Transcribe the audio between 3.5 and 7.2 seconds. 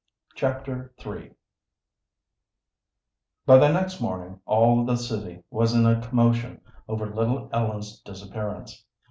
the next morning all the city was in a commotion over